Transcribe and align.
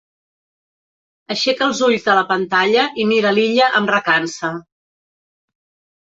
Aixeca 1.35 1.63
els 1.71 1.81
ulls 1.87 2.07
de 2.07 2.15
la 2.21 2.23
pantalla 2.31 2.87
i 3.03 3.07
mira 3.11 3.35
l'Illa 3.37 3.69
amb 3.83 3.95
recança. 3.97 4.53